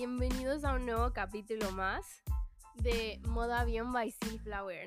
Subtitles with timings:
[0.00, 2.22] Bienvenidos a un nuevo capítulo más
[2.76, 4.12] de Moda Avión by
[4.44, 4.86] Flower.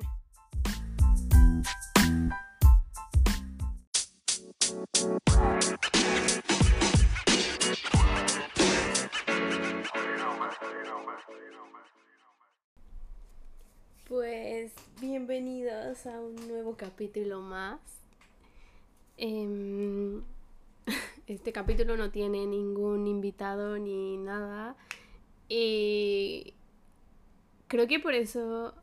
[14.08, 17.82] Pues bienvenidos a un nuevo capítulo más.
[19.18, 20.24] Em,
[21.28, 24.78] este capítulo no tiene ningún invitado ni nada.
[25.54, 26.54] Y
[27.68, 28.74] creo que por eso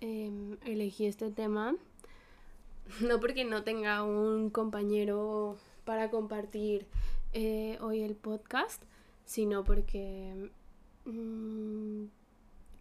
[0.00, 1.74] em, elegí este tema.
[3.00, 6.86] No porque no tenga un compañero para compartir
[7.32, 8.82] eh, hoy el podcast,
[9.24, 10.50] sino porque
[11.06, 12.04] mm,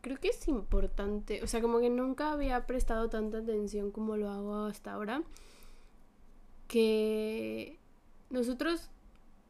[0.02, 1.41] creo que es importante.
[1.41, 5.23] O sea, como que nunca había prestado tanta atención como lo hago hasta ahora.
[6.68, 7.80] Que
[8.30, 8.91] nosotros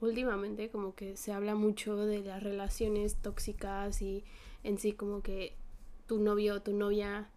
[0.01, 4.23] últimamente como que se habla mucho de las relaciones tóxicas y
[4.63, 5.53] en sí como que
[6.07, 7.29] tu novio o tu novia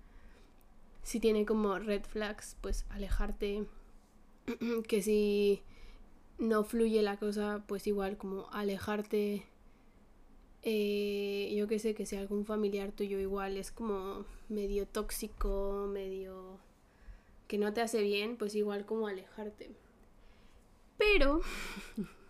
[1.02, 3.66] si tiene como red flags pues alejarte
[4.88, 5.62] que si
[6.38, 9.44] no fluye la cosa pues igual como alejarte.
[10.62, 16.58] Eh, yo que sé que si algún familiar tuyo igual es como medio tóxico medio
[17.48, 19.70] que no te hace bien pues igual como alejarte.
[20.96, 21.42] Pero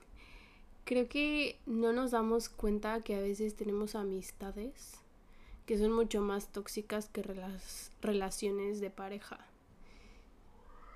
[0.85, 4.99] creo que no nos damos cuenta que a veces tenemos amistades
[5.67, 9.39] que son mucho más tóxicas que las relaciones de pareja.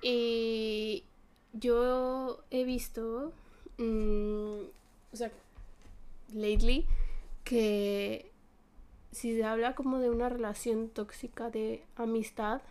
[0.01, 1.03] Y
[1.53, 3.33] yo he visto,
[3.77, 4.59] mm,
[5.11, 5.31] o sea,
[6.33, 6.85] lately,
[7.43, 8.31] que
[9.11, 12.61] si se habla como de una relación tóxica de amistad,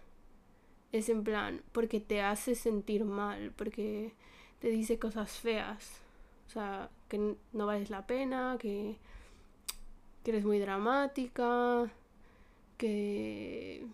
[0.93, 4.13] es en plan, porque te hace sentir mal, porque
[4.61, 6.01] te dice cosas feas.
[6.47, 8.97] O sea, que no vales la pena, que,
[10.25, 11.91] eres muy dramática,
[12.77, 13.87] que...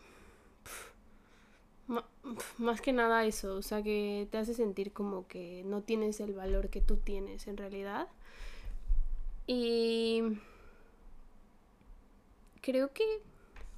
[2.59, 6.35] más que nada eso, o sea, que te hace sentir como que no tienes el
[6.35, 8.09] valor que tú tienes en realidad.
[9.47, 10.23] Y
[12.63, 13.05] creo que,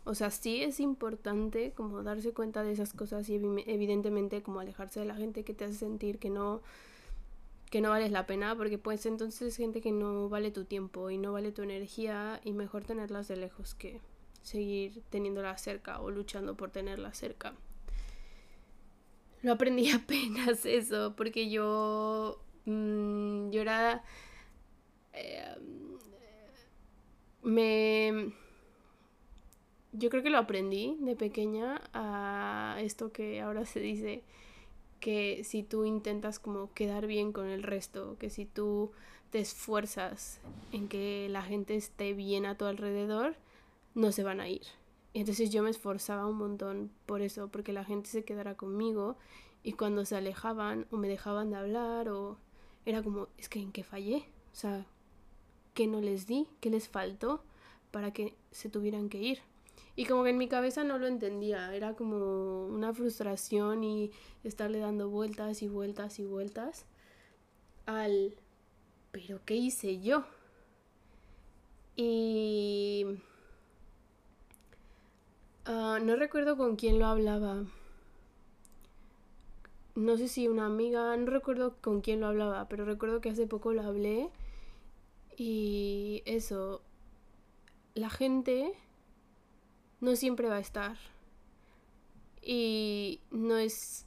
[0.05, 5.01] o sea, sí es importante como darse cuenta de esas cosas y evidentemente como alejarse
[5.01, 6.63] de la gente que te hace sentir que no
[7.71, 11.19] que no vales la pena, porque pues entonces gente que no vale tu tiempo y
[11.19, 14.01] no vale tu energía y mejor tenerlas de lejos que
[14.43, 17.55] seguir teniéndolas cerca o luchando por tenerlas cerca.
[19.43, 24.05] Lo aprendí apenas eso, porque yo, mm, yo era...
[25.13, 25.57] Eh,
[27.43, 28.33] me...
[29.93, 34.23] Yo creo que lo aprendí de pequeña a esto que ahora se dice
[35.01, 38.93] que si tú intentas como quedar bien con el resto, que si tú
[39.31, 40.41] te esfuerzas
[40.73, 43.37] en que la gente esté bien a tu alrededor,
[43.95, 44.63] no se van a ir.
[45.15, 49.17] Entonces yo me esforzaba un montón por eso, porque la gente se quedara conmigo
[49.63, 52.37] y cuando se alejaban o me dejaban de hablar o
[52.85, 54.87] era como, es que en qué fallé, o sea,
[55.75, 56.47] ¿qué no les di?
[56.61, 57.43] ¿Qué les faltó
[57.91, 59.41] para que se tuvieran que ir?
[59.97, 64.11] Y como que en mi cabeza no lo entendía, era como una frustración y
[64.45, 66.85] estarle dando vueltas y vueltas y vueltas
[67.87, 68.35] al,
[69.11, 70.25] pero ¿qué hice yo?
[71.97, 73.07] Y
[75.65, 77.65] ah, no recuerdo con quién lo hablaba.
[79.95, 83.47] No sé si una amiga, no recuerdo con quién lo hablaba, pero recuerdo que hace
[83.47, 84.31] poco lo hablé.
[85.39, 86.83] Y eso,
[87.95, 88.75] la gente
[90.01, 90.97] no siempre va a estar.
[92.43, 94.07] Y no es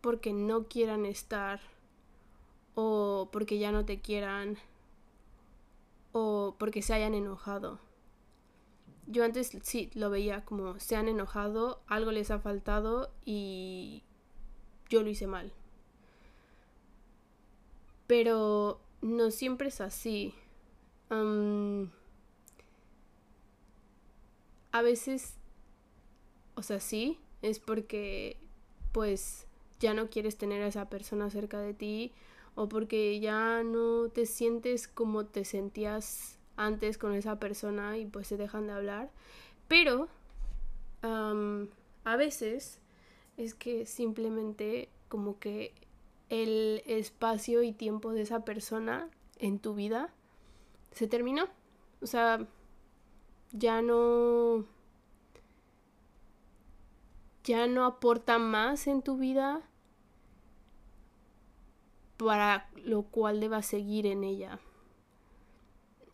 [0.00, 1.60] porque no quieran estar
[2.74, 4.58] o porque ya no te quieran
[6.12, 7.78] o porque se hayan enojado.
[9.06, 14.02] Yo antes sí lo veía como se han enojado, algo les ha faltado y
[14.88, 15.52] yo lo hice mal.
[18.06, 20.34] Pero no siempre es así
[24.72, 25.34] a veces,
[26.54, 28.36] o sea, sí, es porque
[28.92, 29.46] pues
[29.80, 32.12] ya no quieres tener a esa persona cerca de ti
[32.54, 38.28] o porque ya no te sientes como te sentías antes con esa persona y pues
[38.28, 39.10] se dejan de hablar.
[39.68, 40.08] Pero
[41.02, 42.80] a veces
[43.36, 45.72] es que simplemente como que
[46.28, 49.08] el espacio y tiempo de esa persona
[49.38, 50.10] en tu vida
[50.92, 51.48] se terminó.
[52.00, 52.46] O sea,
[53.52, 54.64] ya no
[57.44, 59.62] ya no aporta más en tu vida
[62.16, 64.58] para lo cual debas seguir en ella.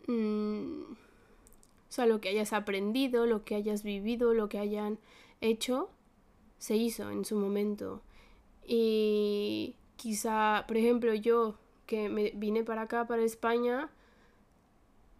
[0.07, 0.83] Mm,
[1.89, 4.99] O sea, lo que hayas aprendido, lo que hayas vivido, lo que hayan
[5.41, 5.89] hecho,
[6.59, 8.01] se hizo en su momento.
[8.67, 11.55] Y quizá, por ejemplo, yo
[11.87, 13.89] que me vine para acá, para España,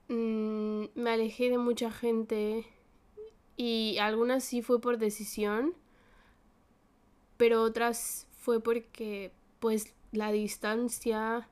[0.10, 2.66] mm, me alejé de mucha gente
[3.56, 5.74] y algunas sí fue por decisión,
[7.38, 11.48] pero otras fue porque pues la distancia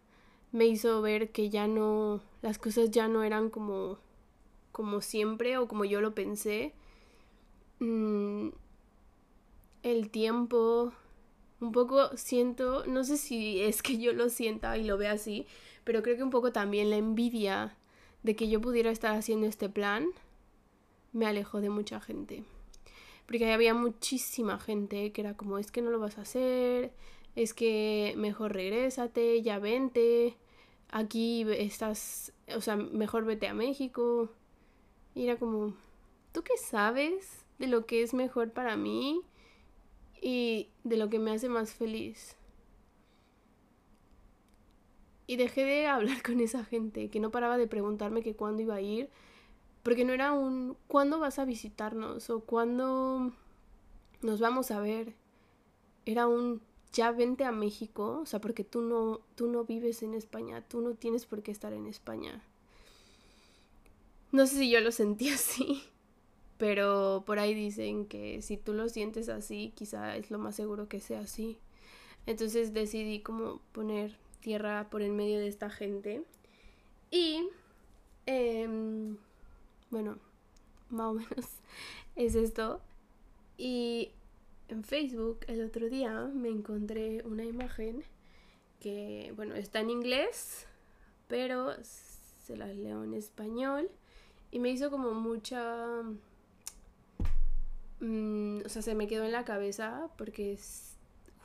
[0.52, 4.00] me hizo ver que ya no, las cosas ya no eran como,
[4.72, 6.74] como siempre o como yo lo pensé.
[7.80, 8.50] Mm,
[9.84, 10.94] el tiempo,
[11.60, 15.46] un poco siento, no sé si es que yo lo sienta y lo vea así,
[15.84, 17.76] pero creo que un poco también la envidia
[18.28, 20.10] de que yo pudiera estar haciendo este plan
[21.14, 22.44] me alejó de mucha gente.
[23.26, 26.92] Porque había muchísima gente que era como, es que no lo vas a hacer,
[27.36, 30.36] es que mejor regrésate, ya vente,
[30.90, 34.30] aquí estás, o sea, mejor vete a México.
[35.16, 35.74] Y era como,
[36.34, 39.22] ¿tú qué sabes de lo que es mejor para mí
[40.22, 42.37] y de lo que me hace más feliz?
[45.28, 48.76] Y dejé de hablar con esa gente que no paraba de preguntarme que cuándo iba
[48.76, 49.10] a ir,
[49.84, 52.30] porque no era un ¿cuándo vas a visitarnos?
[52.30, 53.32] o ¿cuándo
[54.22, 55.14] nos vamos a ver?
[56.06, 56.62] Era un
[56.94, 60.82] ya vente a México, o sea, porque tú no, tú no vives en España, tú
[60.82, 62.42] no tienes por qué estar en España.
[64.32, 65.84] No sé si yo lo sentí así,
[66.58, 70.88] pero por ahí dicen que si tú lo sientes así, quizá es lo más seguro
[70.88, 71.58] que sea así.
[72.26, 76.24] Entonces decidí como poner tierra por en medio de esta gente.
[77.12, 77.48] Y,
[78.26, 79.18] em,
[79.90, 80.18] bueno,
[80.90, 81.46] más o menos
[82.16, 82.82] es esto.
[83.58, 84.12] Y
[84.68, 88.04] en Facebook el otro día me encontré una imagen
[88.80, 90.68] que, bueno, está en inglés,
[91.28, 93.90] pero se las leo en español
[94.52, 96.04] y me hizo como mucha...
[98.00, 100.96] Mm, o sea, se me quedó en la cabeza porque es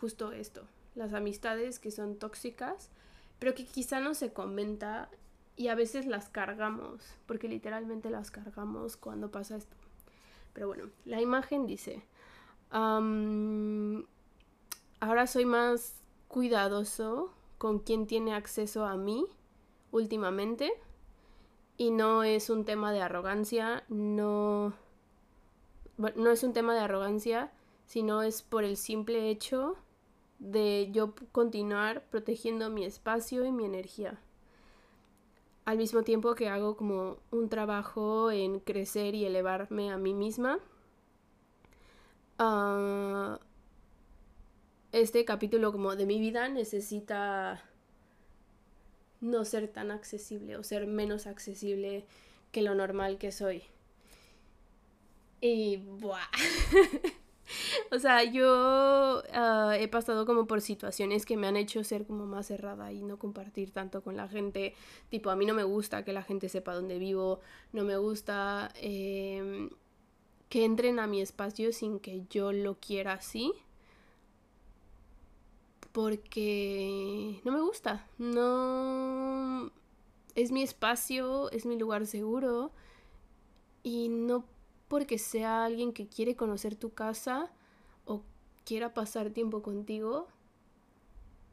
[0.00, 2.90] justo esto, las amistades que son tóxicas,
[3.38, 5.08] pero que quizá no se comenta
[5.56, 9.76] y a veces las cargamos, porque literalmente las cargamos cuando pasa esto.
[10.52, 12.02] Pero bueno, la imagen dice,
[12.70, 14.06] ahora
[15.26, 19.26] soy más cuidadoso con quien tiene acceso a mí
[19.90, 20.72] últimamente.
[21.78, 24.74] Y no es un tema de arrogancia, no,
[25.96, 27.50] no es un tema de arrogancia,
[27.86, 29.76] sino es por el simple hecho
[30.42, 34.18] de yo continuar protegiendo mi espacio y mi energía.
[35.64, 40.58] Al mismo tiempo que hago como un trabajo en crecer y elevarme a mí misma
[42.44, 43.38] Ah,
[44.90, 47.62] este capítulo como de mi vida necesita
[49.20, 52.04] no ser tan accesible o ser menos accesible
[52.50, 53.62] que lo normal que soy.
[55.40, 56.26] Y buah.
[57.90, 62.26] o sea, yo ah, he pasado como por situaciones que me han hecho ser como
[62.26, 64.74] más cerrada y no compartir tanto con la gente.
[65.08, 67.40] Tipo, a mí no me gusta que la gente sepa dónde vivo,
[67.72, 69.70] no me gusta em,
[70.48, 73.52] que entren a mi espacio sin que yo lo quiera así.
[75.92, 78.06] Porque no me gusta.
[78.18, 79.70] No...
[80.34, 82.70] Es mi espacio, es mi lugar seguro.
[83.82, 84.44] Y no
[84.92, 87.50] porque sea alguien que quiere conocer tu casa
[88.04, 88.22] o
[88.66, 90.28] quiera pasar tiempo contigo,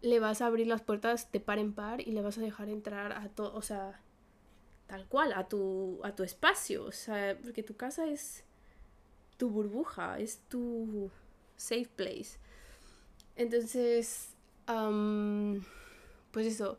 [0.02, 2.68] le vas a abrir las puertas de par en par y le vas a dejar
[2.68, 4.02] entrar a todo, o sea,
[4.88, 6.84] tal cual, a tu, a tu espacio.
[6.84, 8.44] O sea, porque tu casa es
[9.38, 11.10] tu burbuja, es tu
[11.56, 12.40] safe place.
[13.38, 14.36] Entonces,
[16.32, 16.78] pues eso,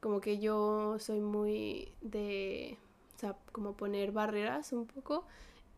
[0.00, 2.76] como que yo soy muy de,
[3.16, 5.24] o sea, como poner barreras un poco,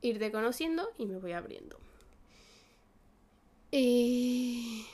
[0.02, 1.78] irte conociendo y me voy abriendo.
[3.70, 4.86] Y...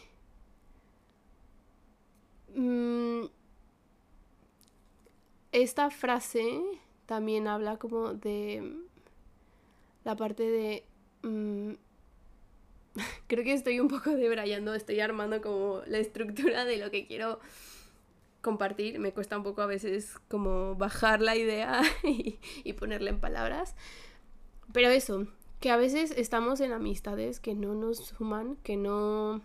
[2.55, 3.27] Mm,
[5.53, 6.63] esta frase
[7.07, 8.77] también habla como de
[10.05, 10.85] la parte de
[11.23, 11.75] Mm,
[13.27, 17.41] creo que estoy un poco debrayando, estoy armando como la estructura de lo que quiero
[18.41, 18.99] compartir.
[18.99, 23.75] Me cuesta un poco a veces como bajar la idea y, y ponerla en palabras.
[24.73, 25.27] Pero eso,
[25.61, 29.41] que a veces estamos en amistades que no nos suman, que no...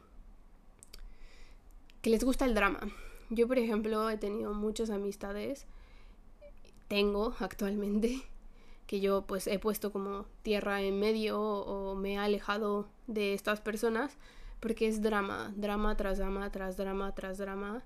[2.02, 2.80] que les gusta el drama.
[3.30, 5.68] Yo, por ejemplo, he tenido muchas amistades,
[6.88, 8.24] tengo actualmente,
[8.88, 13.60] que yo pues he puesto como tierra en medio o, me he alejado de estas
[13.62, 14.18] personas
[14.60, 17.84] porque es drama, drama tras drama, tras drama, tras drama.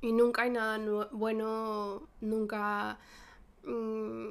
[0.00, 0.78] Y nunca hay nada
[1.12, 2.98] bueno, nunca...
[3.64, 4.30] Mm,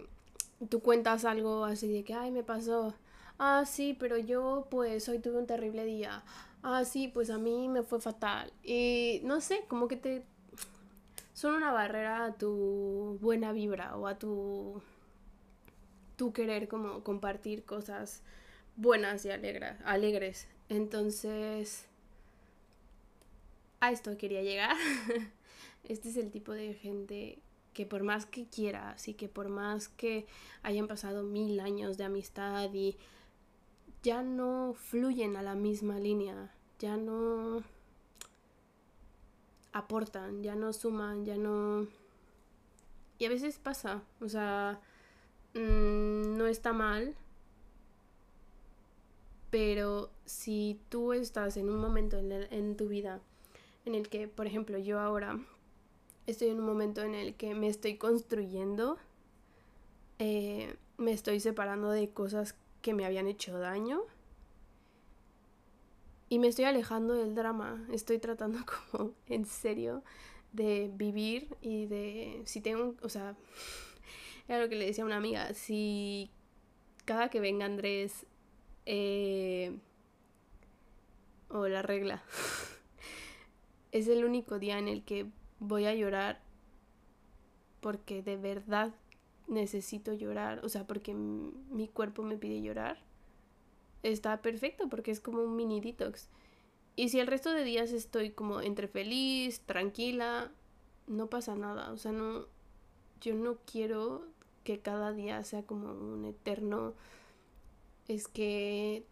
[0.69, 2.93] tú cuentas algo así de que, ay, me pasó.
[3.39, 6.23] Ah, sí, pero yo pues hoy tuve un terrible día.
[6.63, 8.53] Ah, sí, pues a mí me fue fatal.
[8.63, 10.23] Y no sé, como que te...
[11.33, 14.81] Son una barrera a tu buena vibra o a tu...
[16.17, 18.21] Tu querer como compartir cosas
[18.75, 20.47] buenas y alegres.
[20.69, 21.87] Entonces...
[23.79, 24.75] A esto quería llegar.
[25.83, 27.39] este es el tipo de gente
[27.73, 30.25] que por más que quieras y que por más que
[30.63, 32.97] hayan pasado mil años de amistad y
[34.03, 37.63] ya no fluyen a la misma línea, ya no
[39.73, 41.87] aportan, ya no suman, ya no...
[43.19, 44.81] Y a veces pasa, o sea,
[45.53, 47.15] mm, no está mal,
[49.51, 53.21] pero si tú estás en un momento en, en tu vida
[53.85, 55.39] en el que, por ejemplo, yo ahora
[56.27, 58.97] estoy en un momento en el que me estoy construyendo,
[60.19, 64.03] eh, me estoy separando de cosas que me habían hecho daño
[66.29, 68.59] y me estoy alejando del drama, estoy tratando
[68.91, 70.03] como en serio
[70.53, 73.35] de vivir y de si tengo, o sea,
[74.47, 76.29] era lo que le decía a una amiga, si
[77.05, 78.25] cada que venga Andrés
[78.85, 79.77] eh,
[81.49, 82.23] o la regla
[83.91, 85.27] es el único día en el que
[85.61, 86.41] voy a llorar
[87.79, 88.93] porque de verdad
[89.47, 92.99] necesito llorar, o sea, porque mi cuerpo me pide llorar,
[94.03, 96.27] está perfecto porque es como un mini detox.
[96.95, 100.51] Y si el resto de días estoy como entre feliz, tranquila,
[101.07, 102.47] no pasa nada, o sea, no
[103.21, 104.25] yo no quiero
[104.63, 106.95] que cada día sea como un eterno
[108.07, 109.05] es que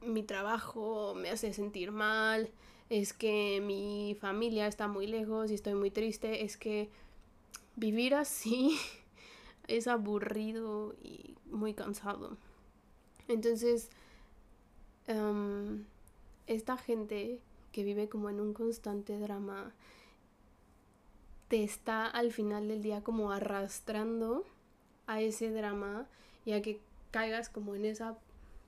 [0.00, 2.50] mi trabajo me hace sentir mal,
[2.90, 6.88] es que mi familia está muy lejos y estoy muy triste, es que
[7.76, 8.78] vivir así
[9.68, 12.36] es aburrido y muy cansado.
[13.28, 13.90] Entonces,
[15.06, 15.84] em,
[16.46, 17.40] esta gente
[17.72, 19.74] que vive como en un constante drama,
[21.48, 24.44] te está al final del día como arrastrando
[25.06, 26.06] a ese drama
[26.44, 26.80] y a que
[27.10, 28.18] caigas como en esa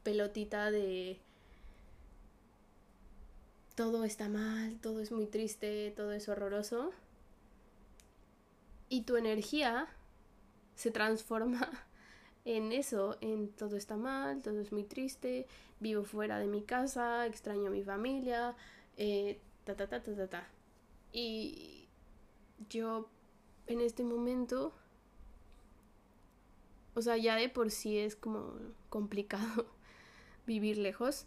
[0.02, 1.20] pelotita de
[3.74, 6.92] todo está mal, todo es muy triste, todo es horroroso.
[8.88, 9.88] Y tu energía
[10.74, 11.70] se transforma
[12.44, 15.46] en eso, en todo está mal, todo es muy triste,
[15.78, 18.56] vivo fuera de mi casa, extraño a mi familia,
[18.96, 20.48] eh, ta ta ta ta ta ta.
[21.12, 21.88] Y
[22.68, 23.08] yo
[23.66, 24.72] en este momento,
[26.94, 28.54] o sea, ya de por sí es como
[28.88, 29.66] complicado
[30.46, 31.26] vivir lejos.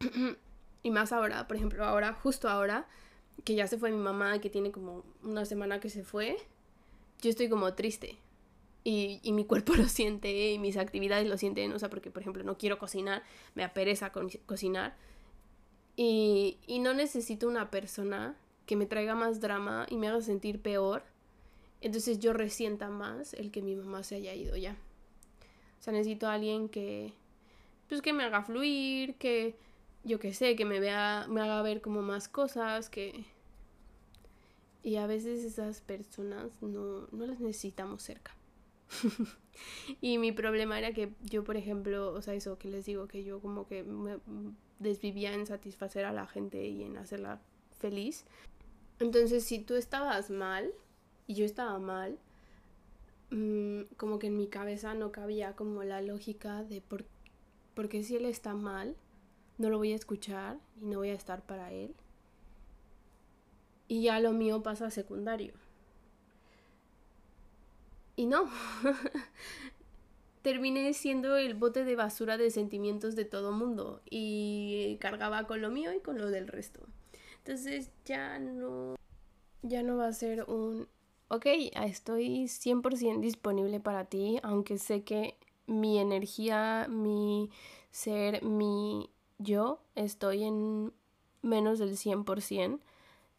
[0.82, 2.88] Y más ahora, por ejemplo, ahora, justo ahora,
[3.44, 6.36] que ya se fue mi mamá, que tiene como una semana que se fue,
[7.20, 8.16] yo estoy como triste.
[8.82, 12.22] Y, y mi cuerpo lo siente, y mis actividades lo sienten, o sea, porque, por
[12.22, 13.22] ejemplo, no quiero cocinar,
[13.54, 14.96] me apereza co cocinar.
[15.96, 20.62] Y, y no necesito una persona que me traiga más drama y me haga sentir
[20.62, 21.02] peor.
[21.80, 24.76] Entonces yo resienta más el que mi mamá se haya ido ya.
[25.78, 27.12] O sea, necesito a alguien que,
[27.88, 29.56] pues que me haga fluir, que,
[30.04, 33.24] yo que sé, que me vea, me haga ver como más cosas, que...
[34.82, 38.34] Y a veces esas personas no, no las necesitamos cerca.
[40.00, 43.22] y mi problema era que yo, por ejemplo, o sea, eso que les digo, que
[43.22, 44.18] yo como que me
[44.78, 47.40] desvivía en satisfacer a la gente y en hacerla
[47.78, 48.24] feliz.
[48.98, 50.72] Entonces, si tú estabas mal
[51.26, 52.18] y yo estaba mal,
[53.30, 57.04] mm, como que en mi cabeza no cabía como la lógica de por,
[57.74, 58.96] porque si él está mal,
[59.60, 61.94] no lo voy a escuchar y no voy a estar para él.
[63.88, 65.52] Y ya lo mío pasa a secundario.
[68.16, 68.48] Y no,
[70.42, 75.70] terminé siendo el bote de basura de sentimientos de todo mundo y cargaba con lo
[75.70, 76.80] mío y con lo del resto.
[77.38, 78.96] Entonces ya no,
[79.60, 80.88] ya no va a ser un,
[81.28, 81.46] ok,
[81.84, 85.36] estoy 100% disponible para ti, aunque sé que
[85.66, 87.50] mi energía, mi
[87.90, 90.92] ser, mi yo estoy en
[91.42, 92.78] menos del 100%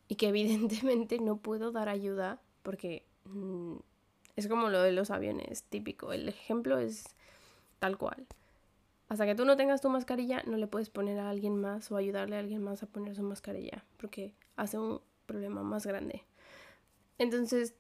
[0.08, 3.76] y que evidentemente no puedo dar ayuda porque mm,
[4.36, 6.12] es como lo de los aviones, típico.
[6.12, 7.06] El ejemplo es
[7.80, 8.28] tal cual.
[9.08, 11.98] Hasta que tú no tengas tu mascarilla, no le puedes poner a alguien más o
[11.98, 16.24] ayudarle a alguien más a poner su mascarilla, porque hace un problema más grande.
[17.18, 17.76] Entonces,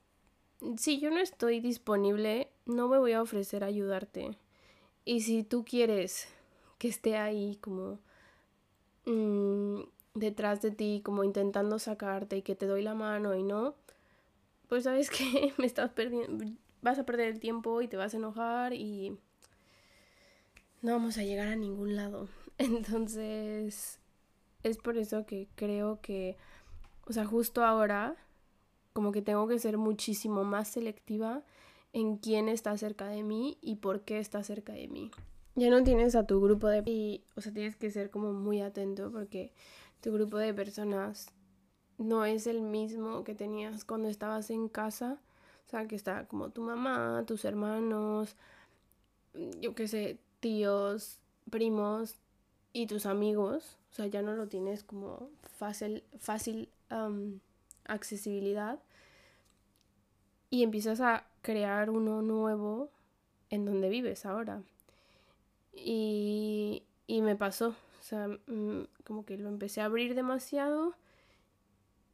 [0.77, 4.37] si yo no estoy disponible, no me voy a ofrecer a ayudarte.
[5.05, 6.27] Y si tú quieres
[6.77, 7.99] que esté ahí como
[9.05, 9.81] Mm,
[10.13, 13.75] detrás de ti, como intentando sacarte y que te doy la mano y no,
[14.67, 16.46] pues sabes que me estás perdiendo,
[16.81, 19.17] vas a perder el tiempo y te vas a enojar y
[20.81, 22.27] no vamos a llegar a ningún lado.
[22.58, 24.00] Entonces,
[24.63, 26.38] es por eso que creo que,
[27.08, 28.15] o sea, justo ahora,
[28.93, 31.43] como que tengo que ser muchísimo más selectiva
[31.93, 35.12] en quién está cerca de mí y por qué está cerca de mí.
[35.55, 36.84] Ya no tienes a tu grupo de...
[36.86, 39.51] Y, o sea, tienes que ser como muy atento porque
[40.00, 41.27] tu grupo de personas
[41.98, 45.20] no es el mismo que tenías cuando estabas en casa.
[45.67, 48.36] O sea, que está como tu mamá, tus hermanos,
[49.60, 52.15] yo qué sé, tíos, primos
[52.74, 53.77] y tus amigos.
[53.91, 56.70] O sea, ya no lo tienes como fácil, fácil
[57.86, 58.79] accesibilidad.
[60.50, 62.89] Y empiezas a crear uno nuevo
[63.50, 64.63] en donde vives ahora.
[65.73, 67.75] Y, y me pasó.
[67.99, 70.95] O sea, mm, como que lo empecé a abrir demasiado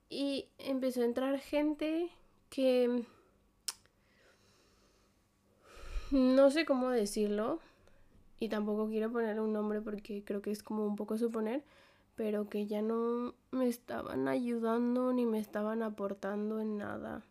[0.10, 2.10] y empezó a entrar gente
[2.50, 3.04] que
[6.12, 7.60] no sé cómo decirlo
[8.40, 11.64] y tampoco quiero poner un nombre porque creo que es como un poco suponer,
[12.16, 17.24] pero que ya no me estaban ayudando ni me estaban aportando en nada.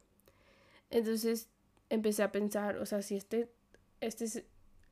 [0.91, 1.49] Entonces
[1.89, 3.51] empecé a pensar, o sea, si este,
[4.01, 4.45] este es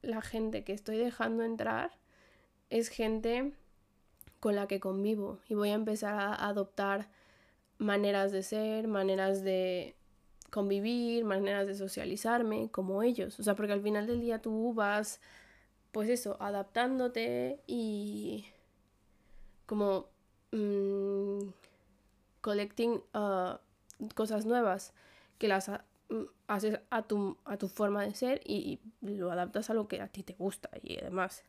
[0.05, 1.93] la gente que estoy dejando entrar,
[2.71, 3.53] es gente
[4.41, 7.09] con la que convivo y voy a empezar a adoptar
[7.79, 9.97] maneras de ser, maneras de
[10.51, 13.39] convivir, maneras de socializarme como ellos.
[13.41, 15.21] O sea, porque al final del día tú vas,
[15.93, 18.47] pues eso, adaptándote y
[19.67, 20.09] como
[20.53, 21.49] mmm,
[22.41, 23.57] collecting uh,
[24.15, 24.93] cosas nuevas
[25.39, 25.75] que las mm,
[26.47, 30.01] haces a tu, a tu forma de ser y, y lo adaptas a lo que
[30.01, 31.45] a ti te gusta y demás.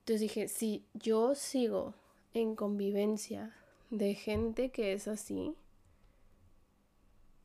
[0.00, 1.94] Entonces dije, si yo sigo
[2.34, 3.54] en convivencia
[3.90, 5.54] de gente que es así,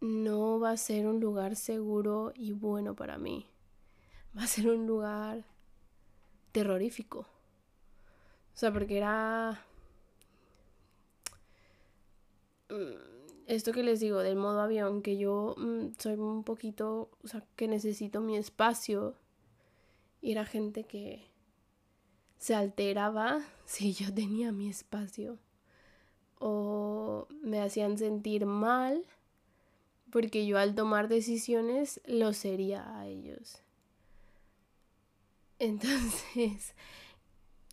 [0.03, 3.47] no va a ser un lugar seguro y bueno para mí.
[4.37, 5.45] Va a ser un lugar
[6.51, 7.19] terrorífico.
[7.19, 9.65] O sea, porque era...
[13.45, 17.43] Esto que les digo del modo avión, que yo mm, soy un poquito, o sea,
[17.55, 19.15] que necesito mi espacio.
[20.21, 21.27] Y era gente que
[22.37, 25.37] se alteraba si yo tenía mi espacio
[26.39, 29.05] o me hacían sentir mal
[30.09, 33.61] porque yo al tomar decisiones lo sería a ellos.
[35.59, 36.75] Entonces,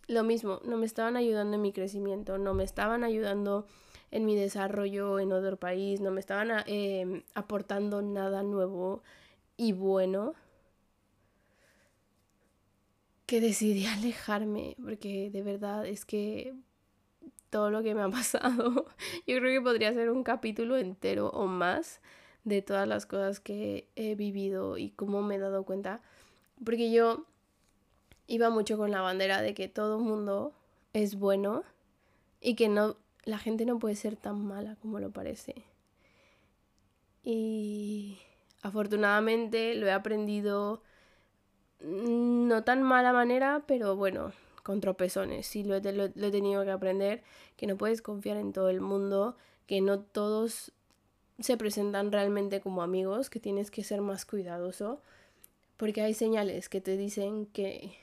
[0.07, 3.67] lo mismo, no me estaban ayudando en mi crecimiento, no me estaban ayudando
[4.11, 9.03] en mi desarrollo en otro país, no me estaban em, aportando nada nuevo
[9.57, 10.35] y bueno
[13.25, 16.53] que decidí alejarme porque de verdad es que
[17.49, 18.87] todo lo que me ha pasado.
[19.27, 22.01] Yo creo que podría ser un capítulo entero o más
[22.43, 26.01] de todas las cosas que he vivido y cómo me he dado cuenta.
[26.65, 27.25] Porque yo
[28.27, 30.53] iba mucho con la bandera de que todo mundo
[30.93, 31.63] es bueno
[32.39, 35.63] y que no la gente no puede ser tan mala como lo parece.
[37.23, 38.17] Y
[38.61, 40.81] afortunadamente lo he aprendido
[41.83, 44.31] no tan mala manera, pero bueno,
[44.63, 45.47] con tropezones.
[45.47, 47.23] Sí, lo he, tenido que aprender,
[47.57, 49.35] que no puedes confiar en todo el mundo,
[49.67, 50.71] que no todos
[51.39, 55.01] se presentan realmente como amigos, que tienes que ser más cuidadoso,
[55.77, 57.97] porque hay señales que te dicen que,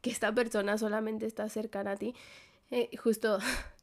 [0.00, 2.14] que esta persona solamente está cercana a ti.
[2.70, 3.38] Eh, justo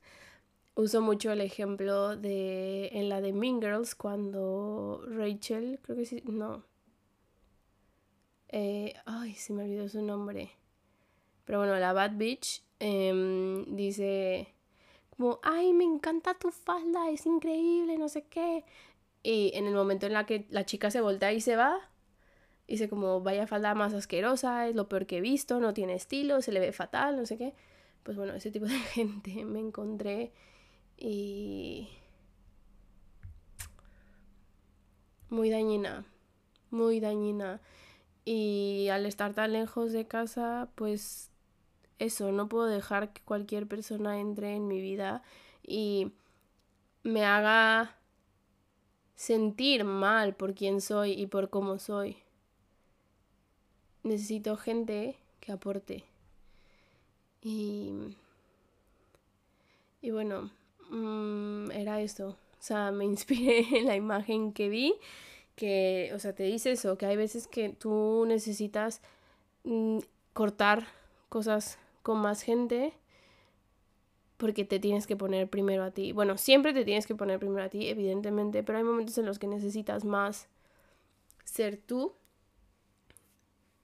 [0.75, 6.23] uso mucho el ejemplo de en la de Mean Girls cuando Rachel, creo que sí,
[6.25, 6.63] no.
[8.49, 10.51] Eh, ay, se me olvidó su nombre.
[11.45, 14.53] Pero bueno, la Bad Bitch em, dice
[15.10, 18.65] como, ay, me encanta tu falda, es increíble, no sé qué.
[19.23, 21.79] Y en el momento en la que la chica se voltea y se va,
[22.67, 26.41] dice como, vaya falda más asquerosa, es lo peor que he visto, no tiene estilo,
[26.41, 27.53] se le ve fatal, no sé qué.
[28.03, 30.34] Pues bueno, ese tipo de gente me encontré
[31.02, 31.90] y...
[35.30, 36.06] Muy dañina,
[36.70, 37.62] muy dañina.
[38.26, 41.32] Y al estar tan lejos de casa, pues
[42.00, 45.24] eso, no puedo dejar que cualquier persona entre en mi vida
[45.64, 46.12] y
[47.04, 47.96] me haga
[49.16, 52.18] sentir mal por quién soy y por cómo soy.
[54.04, 56.04] Necesito gente que aporte.
[57.42, 58.18] Y,
[60.02, 60.52] y bueno,
[60.91, 62.30] mm, era eso.
[62.30, 64.95] O sea, me inspiré en la imagen que vi,
[65.56, 69.01] que, o sea, te dice eso, que hay veces que tú necesitas
[69.63, 69.99] mm,
[70.34, 70.88] cortar
[71.30, 72.93] cosas con más gente
[74.38, 76.13] porque te tienes que poner primero a ti.
[76.13, 79.38] Bueno, siempre te tienes que poner primero a ti, evidentemente, pero hay momentos en los
[79.38, 80.47] que necesitas más
[81.45, 82.13] ser tú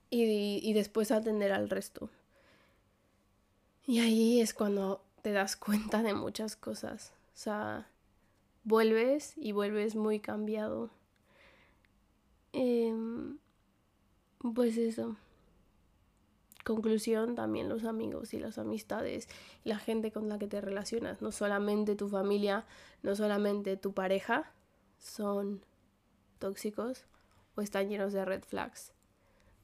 [0.09, 2.09] y, y después atender al resto.
[3.85, 7.11] Y ahí es cuando te das cuenta de muchas cosas.
[7.33, 7.85] O sea,
[8.63, 10.89] vuelves y vuelves muy cambiado.
[12.53, 13.37] Em,
[14.55, 15.17] pues eso.
[16.63, 19.27] Conclusión, también los amigos y las amistades
[19.65, 22.65] la gente con la que te relacionas, no solamente tu familia,
[23.03, 24.53] no solamente tu pareja,
[24.97, 25.61] son
[26.39, 27.05] tóxicos
[27.55, 28.93] o están llenos de red flags.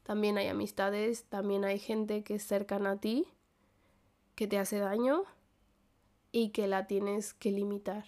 [0.02, 3.26] También hay amistades, también hay gente que es cercana a ti,
[4.34, 5.24] que te hace daño
[6.34, 8.06] y que la tienes que limitar.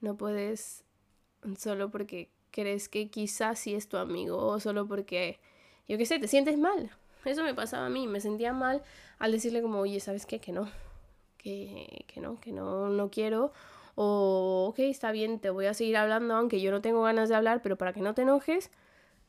[0.00, 0.84] No puedes
[1.58, 5.40] solo porque crees que quizás sí es tu amigo o solo porque,
[5.88, 6.92] yo qué sé, te sientes mal.
[7.24, 8.84] Eso me pasaba a mí, me sentía mal
[9.18, 10.38] al decirle como, oye, ¿sabes qué?
[10.38, 10.70] Que no,
[11.38, 13.52] que, que no, que no, no quiero.
[13.96, 17.34] O, ok, está bien, te voy a seguir hablando aunque yo no tengo ganas de
[17.34, 18.70] hablar, pero para que no te enojes,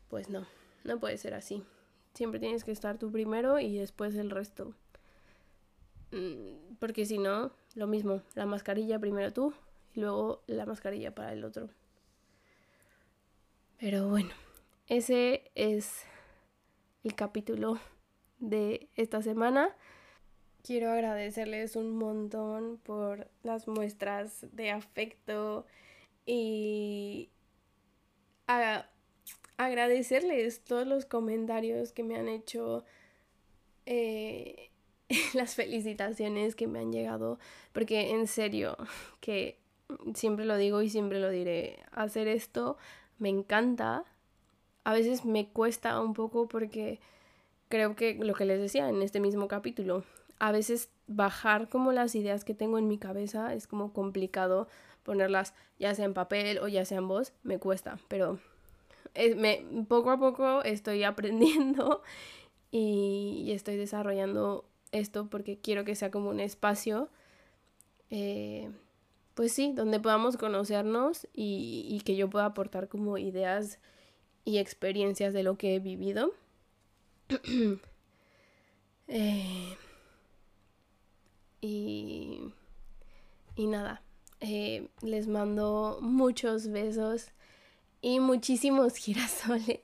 [0.09, 0.45] pues no,
[0.83, 1.63] no puede ser así.
[2.13, 4.75] Siempre tienes que estar tú primero y después el resto.
[6.11, 9.53] Mm, porque si no, lo mismo, la mascarilla primero tú
[9.93, 11.69] y luego la mascarilla para el otro.
[13.79, 14.31] Pero bueno,
[14.87, 16.03] ese es
[17.03, 17.79] el capítulo
[18.39, 19.75] de esta semana.
[20.63, 25.65] Quiero agradecerles un montón por las muestras de afecto
[26.25, 27.29] y
[29.57, 32.83] agradecerles todos los comentarios que me han hecho,
[33.85, 34.71] eh,
[35.33, 37.39] las felicitaciones que me han llegado,
[37.73, 38.77] porque en serio,
[39.19, 39.57] que
[40.13, 42.77] siempre lo digo y siempre lo diré, hacer esto
[43.17, 44.05] me encanta.
[44.83, 46.99] A veces me cuesta un poco porque
[47.67, 50.03] creo que lo que les decía en este mismo capítulo,
[50.39, 54.67] a veces bajar como las ideas que tengo en mi cabeza es como complicado
[55.03, 58.39] ponerlas ya sea en papel o ya sea en voz, me cuesta, pero
[59.35, 62.01] me, poco a poco estoy aprendiendo
[62.71, 67.09] y, estoy desarrollando esto porque quiero que sea como un espacio
[68.09, 68.71] eh,
[69.39, 73.79] pues sí, donde podamos conocernos y, que yo pueda aportar como ideas
[74.43, 76.33] y experiencias de lo que he vivido.
[79.11, 79.75] Eh,
[81.61, 82.53] y,
[83.55, 84.03] y nada,
[84.39, 87.31] eh, les mando muchos besos
[88.01, 89.81] y muchísimos girasoles.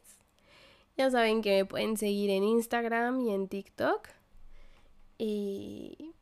[0.96, 4.10] Ya saben que me pueden seguir en Instagram y en TikTok.
[5.18, 6.14] Y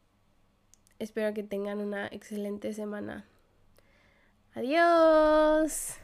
[1.04, 3.26] Espero que tengan una excelente semana.
[4.56, 5.98] Adiós.